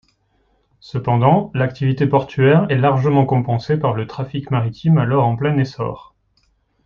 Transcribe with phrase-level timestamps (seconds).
[0.79, 6.15] Cependant, l'activité portuaire est largement compensée par le trafic maritime alors en plein essor.